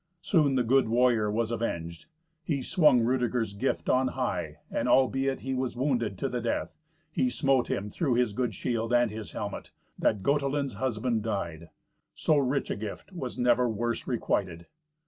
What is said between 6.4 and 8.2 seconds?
death, he smote him through